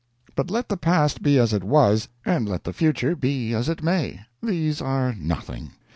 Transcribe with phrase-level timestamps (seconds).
[0.35, 3.83] But let the past be as it was, and let the future be as it
[3.83, 5.73] may these are nothing.